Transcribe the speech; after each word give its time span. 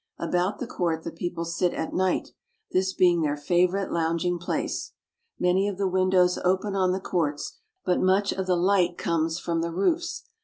About 0.17 0.57
the 0.57 0.65
court 0.65 1.03
the 1.03 1.11
people 1.11 1.45
sit 1.45 1.75
at 1.75 1.93
night, 1.93 2.29
this 2.71 2.91
being 2.91 3.21
their 3.21 3.37
favorite 3.37 3.91
lounging 3.91 4.39
place. 4.39 4.93
Many 5.37 5.67
of 5.67 5.77
the 5.77 5.87
windows 5.87 6.39
open 6.43 6.75
on 6.75 6.91
the 6.91 6.99
courts, 6.99 7.59
but 7.85 8.01
much 8.01 8.31
of 8.33 8.47
the 8.47 8.55
light 8.57 8.97
comes 8.97 9.37
from 9.37 9.61
the 9.61 9.69
roofs. 9.71 10.23